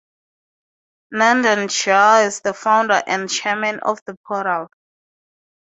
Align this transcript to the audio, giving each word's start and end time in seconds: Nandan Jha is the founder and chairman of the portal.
Nandan 1.13 1.67
Jha 1.67 2.25
is 2.25 2.39
the 2.41 2.55
founder 2.55 3.03
and 3.05 3.29
chairman 3.29 3.79
of 3.81 3.99
the 4.07 4.15
portal. 4.25 4.65